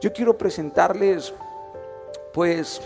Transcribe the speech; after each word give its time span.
Yo 0.00 0.12
quiero 0.14 0.38
presentarles, 0.38 1.34
pues, 2.32 2.80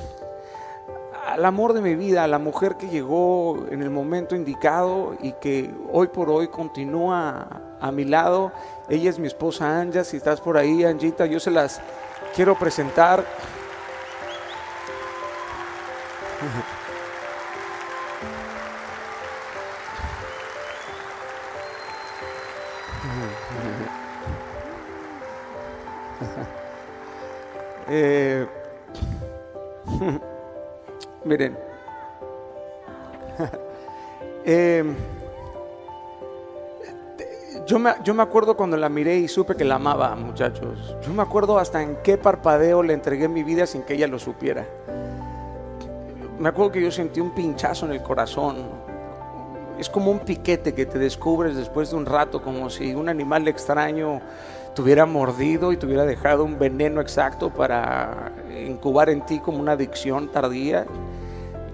al 1.24 1.44
amor 1.44 1.72
de 1.72 1.80
mi 1.80 1.94
vida, 1.94 2.24
a 2.24 2.26
la 2.26 2.40
mujer 2.40 2.74
que 2.76 2.88
llegó 2.88 3.66
en 3.70 3.82
el 3.82 3.90
momento 3.90 4.34
indicado 4.34 5.16
y 5.22 5.30
que 5.34 5.72
hoy 5.92 6.08
por 6.08 6.28
hoy 6.28 6.48
continúa 6.48 7.76
a 7.80 7.92
mi 7.92 8.04
lado. 8.04 8.50
Ella 8.88 9.10
es 9.10 9.20
mi 9.20 9.28
esposa 9.28 9.80
Anja, 9.80 10.02
si 10.02 10.16
estás 10.16 10.40
por 10.40 10.58
ahí, 10.58 10.82
Anjita, 10.84 11.24
yo 11.26 11.38
se 11.38 11.52
las 11.52 11.80
quiero 12.34 12.58
presentar. 12.58 13.24
Eh, 27.88 28.46
miren, 31.24 31.58
eh, 34.44 34.84
yo, 37.66 37.78
me, 37.78 37.92
yo 38.02 38.14
me 38.14 38.22
acuerdo 38.22 38.56
cuando 38.56 38.76
la 38.76 38.88
miré 38.88 39.16
y 39.16 39.28
supe 39.28 39.54
que 39.54 39.64
la 39.64 39.74
amaba, 39.76 40.14
muchachos. 40.16 40.96
Yo 41.02 41.12
me 41.12 41.22
acuerdo 41.22 41.58
hasta 41.58 41.82
en 41.82 41.96
qué 42.02 42.16
parpadeo 42.16 42.82
le 42.82 42.94
entregué 42.94 43.28
mi 43.28 43.42
vida 43.42 43.66
sin 43.66 43.82
que 43.82 43.94
ella 43.94 44.06
lo 44.06 44.18
supiera. 44.18 44.66
Me 46.38 46.48
acuerdo 46.48 46.72
que 46.72 46.82
yo 46.82 46.90
sentí 46.90 47.20
un 47.20 47.34
pinchazo 47.34 47.86
en 47.86 47.92
el 47.92 48.02
corazón. 48.02 48.84
Es 49.78 49.90
como 49.90 50.10
un 50.10 50.20
piquete 50.20 50.72
que 50.72 50.86
te 50.86 50.98
descubres 50.98 51.56
después 51.56 51.90
de 51.90 51.96
un 51.96 52.06
rato, 52.06 52.42
como 52.42 52.70
si 52.70 52.94
un 52.94 53.08
animal 53.08 53.46
extraño 53.48 54.20
te 54.74 54.82
hubiera 54.82 55.06
mordido 55.06 55.72
y 55.72 55.76
te 55.76 55.86
hubiera 55.86 56.04
dejado 56.04 56.44
un 56.44 56.58
veneno 56.58 57.00
exacto 57.00 57.50
para 57.50 58.32
incubar 58.66 59.08
en 59.08 59.24
ti 59.24 59.38
como 59.38 59.58
una 59.58 59.72
adicción 59.72 60.28
tardía. 60.28 60.84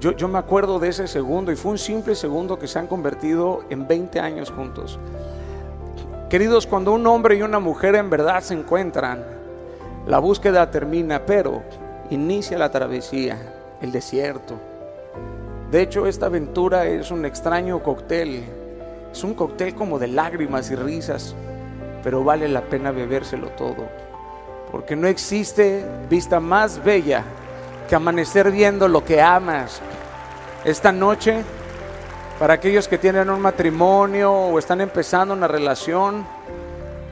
Yo, 0.00 0.12
yo 0.12 0.28
me 0.28 0.38
acuerdo 0.38 0.78
de 0.78 0.88
ese 0.88 1.08
segundo 1.08 1.50
y 1.50 1.56
fue 1.56 1.72
un 1.72 1.78
simple 1.78 2.14
segundo 2.14 2.58
que 2.58 2.68
se 2.68 2.78
han 2.78 2.86
convertido 2.86 3.64
en 3.70 3.86
20 3.88 4.20
años 4.20 4.50
juntos. 4.50 4.98
Queridos, 6.28 6.66
cuando 6.66 6.92
un 6.92 7.06
hombre 7.06 7.36
y 7.36 7.42
una 7.42 7.58
mujer 7.58 7.94
en 7.96 8.10
verdad 8.10 8.40
se 8.40 8.54
encuentran, 8.54 9.24
la 10.06 10.18
búsqueda 10.18 10.70
termina, 10.70 11.24
pero 11.26 11.62
inicia 12.10 12.58
la 12.58 12.70
travesía, 12.70 13.36
el 13.80 13.92
desierto. 13.92 14.54
De 15.70 15.82
hecho, 15.82 16.06
esta 16.06 16.26
aventura 16.26 16.86
es 16.86 17.10
un 17.10 17.24
extraño 17.24 17.82
cóctel. 17.82 18.44
Es 19.12 19.24
un 19.24 19.34
cóctel 19.34 19.74
como 19.74 19.98
de 19.98 20.08
lágrimas 20.08 20.70
y 20.70 20.76
risas, 20.76 21.34
pero 22.02 22.24
vale 22.24 22.48
la 22.48 22.62
pena 22.62 22.90
bebérselo 22.90 23.48
todo. 23.50 23.88
Porque 24.70 24.96
no 24.96 25.06
existe 25.06 25.84
vista 26.08 26.40
más 26.40 26.82
bella 26.82 27.24
que 27.88 27.96
amanecer 27.96 28.50
viendo 28.50 28.86
lo 28.88 29.04
que 29.04 29.20
amas. 29.20 29.80
Esta 30.64 30.92
noche, 30.92 31.42
para 32.38 32.54
aquellos 32.54 32.86
que 32.86 32.98
tienen 32.98 33.30
un 33.30 33.40
matrimonio 33.40 34.32
o 34.32 34.58
están 34.58 34.80
empezando 34.80 35.34
una 35.34 35.48
relación, 35.48 36.24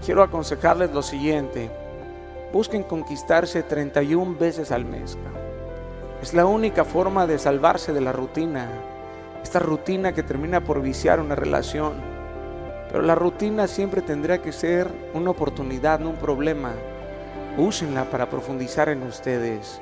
quiero 0.04 0.22
aconsejarles 0.22 0.92
lo 0.92 1.02
siguiente. 1.02 1.70
Busquen 2.52 2.82
conquistarse 2.84 3.62
31 3.62 4.36
veces 4.38 4.70
al 4.70 4.84
mes. 4.84 5.18
Es 6.22 6.34
la 6.34 6.46
única 6.46 6.84
forma 6.84 7.26
de 7.26 7.38
salvarse 7.38 7.92
de 7.92 8.00
la 8.00 8.12
rutina. 8.12 8.68
Esta 9.42 9.58
rutina 9.58 10.12
que 10.12 10.22
termina 10.22 10.62
por 10.62 10.80
viciar 10.80 11.20
una 11.20 11.34
relación. 11.34 12.17
Pero 12.90 13.02
la 13.02 13.14
rutina 13.14 13.66
siempre 13.66 14.02
tendría 14.02 14.38
que 14.38 14.52
ser 14.52 14.90
una 15.12 15.30
oportunidad, 15.30 16.00
no 16.00 16.10
un 16.10 16.16
problema. 16.16 16.72
Úsenla 17.56 18.04
para 18.04 18.30
profundizar 18.30 18.88
en 18.88 19.02
ustedes, 19.02 19.80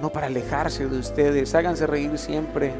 no 0.00 0.10
para 0.10 0.26
alejarse 0.26 0.86
de 0.86 0.98
ustedes. 0.98 1.54
Háganse 1.54 1.86
reír 1.86 2.18
siempre, 2.18 2.72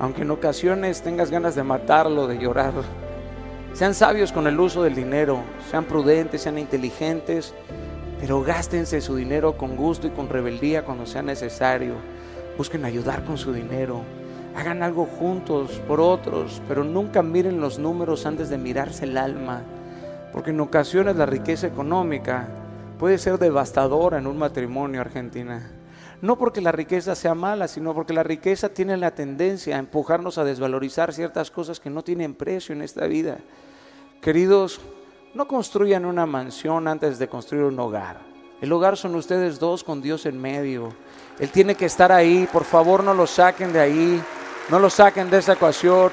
aunque 0.00 0.22
en 0.22 0.30
ocasiones 0.30 1.02
tengas 1.02 1.30
ganas 1.30 1.54
de 1.54 1.62
matarlo, 1.62 2.26
de 2.26 2.38
llorar. 2.38 2.72
Sean 3.74 3.94
sabios 3.94 4.32
con 4.32 4.46
el 4.46 4.58
uso 4.58 4.82
del 4.82 4.94
dinero, 4.94 5.40
sean 5.70 5.84
prudentes, 5.84 6.42
sean 6.42 6.58
inteligentes, 6.58 7.54
pero 8.20 8.42
gástense 8.42 9.00
su 9.00 9.16
dinero 9.16 9.56
con 9.56 9.76
gusto 9.76 10.06
y 10.06 10.10
con 10.10 10.28
rebeldía 10.28 10.84
cuando 10.84 11.06
sea 11.06 11.22
necesario. 11.22 11.94
Busquen 12.58 12.84
ayudar 12.84 13.24
con 13.24 13.38
su 13.38 13.52
dinero. 13.52 14.02
Hagan 14.56 14.82
algo 14.82 15.06
juntos 15.06 15.80
por 15.88 16.00
otros, 16.00 16.60
pero 16.68 16.84
nunca 16.84 17.22
miren 17.22 17.60
los 17.60 17.78
números 17.78 18.26
antes 18.26 18.50
de 18.50 18.58
mirarse 18.58 19.04
el 19.04 19.16
alma, 19.16 19.62
porque 20.32 20.50
en 20.50 20.60
ocasiones 20.60 21.16
la 21.16 21.26
riqueza 21.26 21.66
económica 21.66 22.48
puede 22.98 23.18
ser 23.18 23.38
devastadora 23.38 24.18
en 24.18 24.26
un 24.26 24.38
matrimonio 24.38 25.00
argentina. 25.00 25.70
No 26.20 26.38
porque 26.38 26.60
la 26.60 26.70
riqueza 26.70 27.16
sea 27.16 27.34
mala, 27.34 27.66
sino 27.66 27.94
porque 27.94 28.12
la 28.12 28.22
riqueza 28.22 28.68
tiene 28.68 28.96
la 28.96 29.12
tendencia 29.12 29.74
a 29.74 29.80
empujarnos 29.80 30.38
a 30.38 30.44
desvalorizar 30.44 31.12
ciertas 31.12 31.50
cosas 31.50 31.80
que 31.80 31.90
no 31.90 32.04
tienen 32.04 32.34
precio 32.34 32.74
en 32.74 32.82
esta 32.82 33.06
vida. 33.06 33.38
Queridos, 34.20 34.80
no 35.34 35.48
construyan 35.48 36.04
una 36.04 36.26
mansión 36.26 36.86
antes 36.86 37.18
de 37.18 37.26
construir 37.26 37.64
un 37.64 37.80
hogar. 37.80 38.20
El 38.60 38.72
hogar 38.72 38.96
son 38.96 39.16
ustedes 39.16 39.58
dos 39.58 39.82
con 39.82 40.00
Dios 40.00 40.24
en 40.26 40.40
medio. 40.40 40.90
Él 41.40 41.48
tiene 41.48 41.74
que 41.74 41.86
estar 41.86 42.12
ahí. 42.12 42.48
Por 42.52 42.62
favor, 42.62 43.02
no 43.02 43.14
lo 43.14 43.26
saquen 43.26 43.72
de 43.72 43.80
ahí. 43.80 44.22
No 44.68 44.78
lo 44.78 44.88
saquen 44.90 45.30
de 45.30 45.38
esa 45.38 45.54
ecuación. 45.54 46.12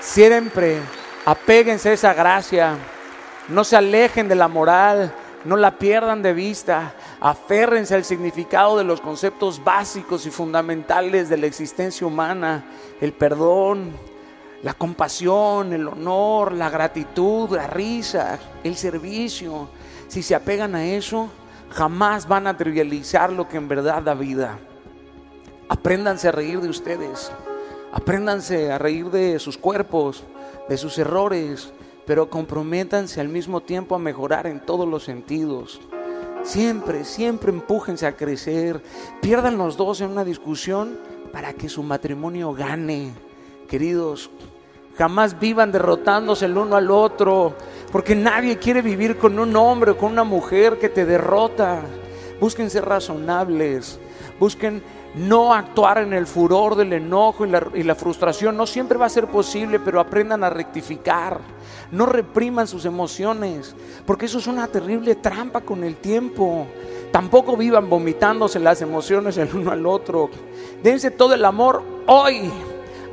Siempre 0.00 0.78
apéguense 1.24 1.90
a 1.90 1.92
esa 1.92 2.14
gracia. 2.14 2.76
No 3.48 3.64
se 3.64 3.76
alejen 3.76 4.28
de 4.28 4.34
la 4.34 4.48
moral. 4.48 5.14
No 5.44 5.56
la 5.56 5.78
pierdan 5.78 6.22
de 6.22 6.32
vista. 6.32 6.94
Aférrense 7.20 7.94
al 7.94 8.04
significado 8.04 8.78
de 8.78 8.84
los 8.84 9.00
conceptos 9.00 9.62
básicos 9.62 10.26
y 10.26 10.30
fundamentales 10.30 11.28
de 11.28 11.36
la 11.36 11.46
existencia 11.46 12.06
humana. 12.06 12.64
El 13.00 13.12
perdón, 13.12 13.92
la 14.62 14.74
compasión, 14.74 15.72
el 15.72 15.88
honor, 15.88 16.52
la 16.52 16.70
gratitud, 16.70 17.50
la 17.50 17.66
risa, 17.66 18.38
el 18.62 18.76
servicio. 18.76 19.68
Si 20.08 20.22
se 20.22 20.34
apegan 20.34 20.74
a 20.74 20.84
eso, 20.84 21.28
jamás 21.70 22.28
van 22.28 22.46
a 22.46 22.56
trivializar 22.56 23.32
lo 23.32 23.48
que 23.48 23.56
en 23.56 23.68
verdad 23.68 24.02
da 24.02 24.14
vida. 24.14 24.58
Apréndanse 25.68 26.28
a 26.28 26.32
reír 26.32 26.60
de 26.60 26.68
ustedes. 26.68 27.32
Apréndanse 27.92 28.72
a 28.72 28.78
reír 28.78 29.10
de 29.10 29.38
sus 29.38 29.58
cuerpos, 29.58 30.24
de 30.68 30.78
sus 30.78 30.96
errores, 30.98 31.72
pero 32.06 32.30
comprométanse 32.30 33.20
al 33.20 33.28
mismo 33.28 33.60
tiempo 33.60 33.94
a 33.94 33.98
mejorar 33.98 34.46
en 34.46 34.64
todos 34.64 34.88
los 34.88 35.04
sentidos. 35.04 35.80
Siempre, 36.42 37.04
siempre 37.04 37.52
empújense 37.52 38.06
a 38.06 38.16
crecer. 38.16 38.82
Pierdan 39.20 39.58
los 39.58 39.76
dos 39.76 40.00
en 40.00 40.10
una 40.10 40.24
discusión 40.24 40.98
para 41.32 41.52
que 41.52 41.68
su 41.68 41.82
matrimonio 41.82 42.52
gane. 42.52 43.12
Queridos, 43.68 44.30
jamás 44.96 45.38
vivan 45.38 45.70
derrotándose 45.70 46.46
el 46.46 46.56
uno 46.56 46.76
al 46.76 46.90
otro, 46.90 47.54
porque 47.92 48.14
nadie 48.14 48.58
quiere 48.58 48.82
vivir 48.82 49.18
con 49.18 49.38
un 49.38 49.54
hombre 49.54 49.92
o 49.92 49.98
con 49.98 50.12
una 50.12 50.24
mujer 50.24 50.78
que 50.78 50.88
te 50.88 51.06
derrota. 51.06 51.82
Busquen 52.40 52.70
ser 52.70 52.86
razonables, 52.86 54.00
busquen 54.40 54.82
no 55.14 55.52
actuar 55.52 55.98
en 55.98 56.12
el 56.12 56.26
furor 56.26 56.74
del 56.74 56.92
enojo 56.92 57.44
y 57.44 57.82
la, 57.82 57.94
frustración. 57.94 58.56
No 58.56 58.66
siempre 58.66 58.98
va 58.98 59.06
a 59.06 59.10
ser 59.10 59.26
posible, 59.26 59.78
pero 59.78 60.00
aprendan 60.00 60.42
a 60.42 60.50
rectificar. 60.50 61.38
No 61.90 62.06
repriman 62.06 62.66
sus 62.66 62.86
emociones, 62.86 63.74
porque 64.06 64.26
eso 64.26 64.38
es 64.38 64.46
una 64.46 64.66
terrible 64.68 65.14
trampa 65.16 65.60
con 65.60 65.84
el 65.84 65.96
tiempo. 65.96 66.66
Tampoco 67.10 67.56
vivan 67.56 67.90
vomitándose 67.90 68.58
las 68.58 68.80
emociones 68.80 69.36
el 69.36 69.54
uno 69.54 69.70
al 69.70 69.84
otro. 69.84 70.30
Dense 70.82 71.10
todo 71.10 71.34
el 71.34 71.44
amor 71.44 71.82
hoy, 72.06 72.50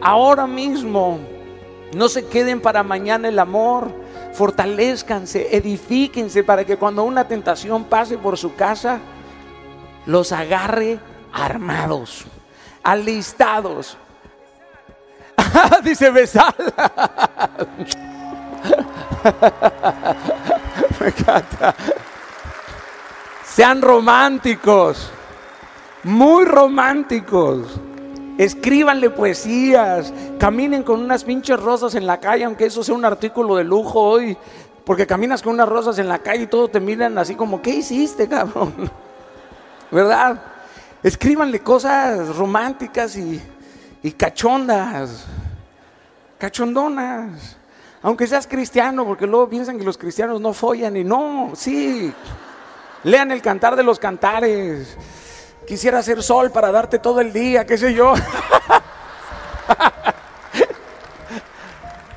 ahora 0.01 0.47
mismo. 0.47 1.19
No 1.93 2.07
se 2.07 2.25
queden 2.27 2.61
para 2.61 2.83
mañana 2.83 3.27
el 3.27 3.39
amor. 3.39 3.91
Fortalezcanse, 4.31 5.55
edifíquense 5.57 6.43
para 6.43 6.63
que 6.63 6.77
cuando 6.77 7.03
una 7.03 7.27
tentación 7.27 7.83
pase 7.83 8.17
por 8.17 8.37
su 8.37 8.55
casa, 8.55 8.99
los 10.05 10.31
agarre 10.31 10.99
armados, 11.31 12.25
alistados. 12.83 13.97
Dice 15.83 16.09
besar. 16.11 16.55
Me 20.99 21.07
encanta. 21.07 21.75
Sean 23.45 23.81
románticos, 23.81 25.11
muy 26.03 26.45
románticos. 26.45 27.79
Escríbanle 28.37 29.09
poesías, 29.09 30.13
caminen 30.37 30.83
con 30.83 31.01
unas 31.01 31.25
pinches 31.25 31.59
rosas 31.59 31.93
en 31.95 32.07
la 32.07 32.21
calle, 32.21 32.45
aunque 32.45 32.67
eso 32.67 32.83
sea 32.83 32.95
un 32.95 33.03
artículo 33.03 33.57
de 33.57 33.65
lujo 33.65 33.99
hoy, 33.99 34.37
porque 34.85 35.05
caminas 35.05 35.41
con 35.41 35.55
unas 35.55 35.67
rosas 35.67 35.99
en 35.99 36.07
la 36.07 36.19
calle 36.19 36.43
y 36.43 36.47
todos 36.47 36.71
te 36.71 36.79
miran 36.79 37.17
así 37.17 37.35
como, 37.35 37.61
¿qué 37.61 37.71
hiciste, 37.71 38.29
cabrón? 38.29 38.73
¿Verdad? 39.91 40.41
Escríbanle 41.01 41.61
cosas 41.61 42.35
románticas 42.35 43.15
y, 43.15 43.41
y 44.03 44.11
cachondas, 44.11 45.25
cachondonas. 46.37 47.57
Aunque 48.01 48.27
seas 48.27 48.47
cristiano, 48.47 49.05
porque 49.05 49.27
luego 49.27 49.49
piensan 49.49 49.77
que 49.77 49.83
los 49.83 49.97
cristianos 49.97 50.39
no 50.39 50.53
follan 50.53 50.95
y 50.97 51.03
no, 51.03 51.51
sí. 51.55 52.13
Lean 53.03 53.31
el 53.31 53.41
cantar 53.41 53.75
de 53.75 53.83
los 53.83 53.99
cantares. 53.99 54.97
Quisiera 55.67 56.01
ser 56.01 56.23
sol 56.23 56.51
para 56.51 56.71
darte 56.71 56.99
todo 56.99 57.21
el 57.21 57.31
día, 57.31 57.65
qué 57.65 57.77
sé 57.77 57.93
yo. 57.93 58.13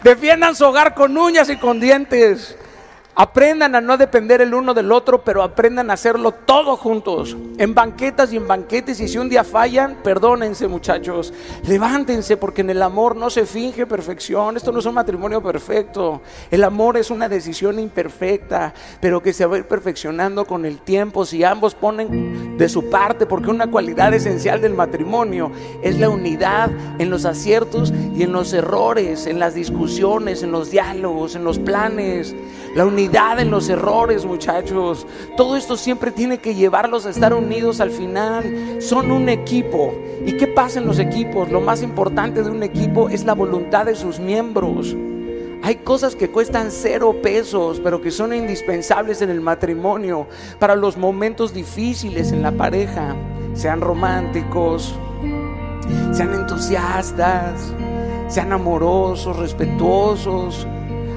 Defiendan 0.02 0.56
su 0.56 0.64
hogar 0.64 0.94
con 0.94 1.16
uñas 1.16 1.48
y 1.50 1.56
con 1.56 1.78
dientes. 1.78 2.56
Aprendan 3.14 3.74
a 3.74 3.80
no 3.82 3.98
depender 3.98 4.40
el 4.40 4.54
uno 4.54 4.72
del 4.72 4.90
otro, 4.90 5.22
pero 5.22 5.42
aprendan 5.42 5.90
a 5.90 5.94
hacerlo 5.94 6.32
todos 6.32 6.80
juntos, 6.80 7.36
en 7.58 7.74
banquetas 7.74 8.32
y 8.32 8.38
en 8.38 8.48
banquetes. 8.48 9.00
Y 9.00 9.08
si 9.08 9.18
un 9.18 9.28
día 9.28 9.44
fallan, 9.44 9.98
perdónense 10.02 10.66
muchachos, 10.66 11.34
levántense 11.66 12.38
porque 12.38 12.62
en 12.62 12.70
el 12.70 12.80
amor 12.80 13.14
no 13.14 13.28
se 13.28 13.44
finge 13.44 13.84
perfección. 13.84 14.56
Esto 14.56 14.72
no 14.72 14.78
es 14.78 14.86
un 14.86 14.94
matrimonio 14.94 15.42
perfecto. 15.42 16.22
El 16.50 16.64
amor 16.64 16.96
es 16.96 17.10
una 17.10 17.28
decisión 17.28 17.78
imperfecta, 17.78 18.72
pero 18.98 19.22
que 19.22 19.34
se 19.34 19.44
va 19.44 19.56
a 19.56 19.58
ir 19.58 19.66
perfeccionando 19.66 20.46
con 20.46 20.64
el 20.64 20.78
tiempo 20.78 21.26
si 21.26 21.44
ambos 21.44 21.74
ponen 21.74 22.56
de 22.56 22.68
su 22.70 22.88
parte, 22.88 23.26
porque 23.26 23.50
una 23.50 23.70
cualidad 23.70 24.14
esencial 24.14 24.62
del 24.62 24.72
matrimonio 24.72 25.52
es 25.82 25.98
la 25.98 26.08
unidad 26.08 26.70
en 26.98 27.10
los 27.10 27.26
aciertos 27.26 27.92
y 28.14 28.22
en 28.22 28.32
los 28.32 28.54
errores, 28.54 29.26
en 29.26 29.38
las 29.38 29.54
discusiones, 29.54 30.42
en 30.42 30.50
los 30.50 30.70
diálogos, 30.70 31.34
en 31.34 31.44
los 31.44 31.58
planes. 31.58 32.34
La 32.74 32.86
en 33.10 33.50
los 33.50 33.68
errores, 33.68 34.24
muchachos. 34.24 35.06
Todo 35.36 35.56
esto 35.56 35.76
siempre 35.76 36.10
tiene 36.12 36.38
que 36.38 36.54
llevarlos 36.54 37.06
a 37.06 37.10
estar 37.10 37.34
unidos 37.34 37.80
al 37.80 37.90
final. 37.90 38.80
Son 38.80 39.10
un 39.10 39.28
equipo. 39.28 39.94
¿Y 40.24 40.36
qué 40.36 40.46
pasa 40.46 40.78
en 40.78 40.86
los 40.86 40.98
equipos? 40.98 41.50
Lo 41.50 41.60
más 41.60 41.82
importante 41.82 42.42
de 42.42 42.50
un 42.50 42.62
equipo 42.62 43.08
es 43.08 43.24
la 43.24 43.34
voluntad 43.34 43.86
de 43.86 43.96
sus 43.96 44.20
miembros. 44.20 44.96
Hay 45.64 45.76
cosas 45.76 46.16
que 46.16 46.30
cuestan 46.30 46.70
cero 46.70 47.16
pesos, 47.22 47.80
pero 47.82 48.00
que 48.00 48.10
son 48.10 48.34
indispensables 48.34 49.22
en 49.22 49.30
el 49.30 49.40
matrimonio 49.40 50.26
para 50.58 50.74
los 50.74 50.96
momentos 50.96 51.52
difíciles 51.52 52.32
en 52.32 52.42
la 52.42 52.52
pareja. 52.52 53.14
Sean 53.54 53.80
románticos, 53.80 54.94
sean 56.12 56.34
entusiastas, 56.34 57.72
sean 58.28 58.52
amorosos, 58.52 59.36
respetuosos, 59.36 60.66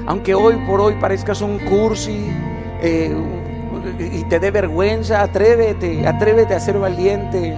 aunque 0.06 0.34
hoy 0.34 0.56
por 0.66 0.80
hoy 0.80 0.94
parezcas 0.94 1.40
un 1.42 1.58
cursi 1.58 2.30
eh, 2.80 3.14
y 3.98 4.24
te 4.24 4.38
dé 4.38 4.50
vergüenza, 4.50 5.22
atrévete, 5.22 6.06
atrévete 6.06 6.54
a 6.54 6.60
ser 6.60 6.78
valiente. 6.78 7.56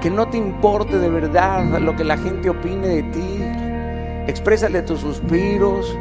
Que 0.00 0.10
no 0.10 0.28
te 0.28 0.36
importe 0.36 0.98
de 0.98 1.08
verdad 1.08 1.64
lo 1.80 1.96
que 1.96 2.04
la 2.04 2.16
gente 2.16 2.50
opine 2.50 2.86
de 2.86 3.02
ti. 3.04 3.40
Exprésale 4.28 4.82
tus 4.82 5.00
suspiros. 5.00 5.96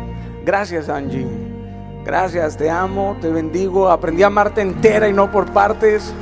Gracias, 0.45 0.89
Angie. 0.89 1.25
Gracias, 2.03 2.57
te 2.57 2.69
amo, 2.69 3.17
te 3.19 3.29
bendigo. 3.29 3.89
Aprendí 3.89 4.21
a 4.23 4.27
amarte 4.27 4.61
entera 4.61 5.07
y 5.07 5.13
no 5.13 5.31
por 5.31 5.51
partes. 5.51 6.13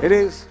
Eres 0.00 0.48